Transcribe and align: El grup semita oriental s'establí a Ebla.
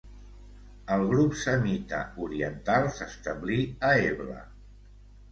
El 0.93 1.01
grup 1.09 1.35
semita 1.41 1.99
oriental 2.27 2.87
s'establí 2.95 3.59
a 3.91 3.93
Ebla. 4.07 4.39